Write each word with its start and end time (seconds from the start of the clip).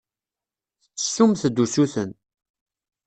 Tettessumt-d 0.83 1.57
usuten. 1.63 2.11